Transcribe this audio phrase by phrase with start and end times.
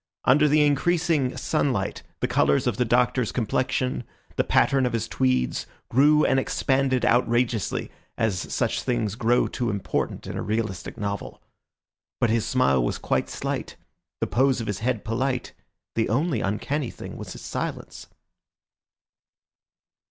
[0.25, 4.03] Under the increasing sunlight the colours of the Doctor's complexion,
[4.35, 10.25] the pattern of his tweeds, grew and expanded outrageously, as such things grow too important
[10.25, 11.39] in a realistic novel.
[12.19, 13.75] But his smile was quite slight,
[14.19, 15.53] the pose of his head polite;
[15.93, 18.07] the only uncanny thing was his silence.